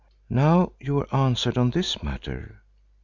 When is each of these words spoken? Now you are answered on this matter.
Now 0.31 0.71
you 0.79 0.97
are 1.01 1.15
answered 1.15 1.59
on 1.59 1.69
this 1.69 2.01
matter. 2.01 2.63